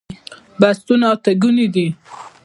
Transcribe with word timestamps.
بستونه 0.61 1.07
اته 1.13 1.31
ګوني 1.41 1.67
دي 1.73 1.87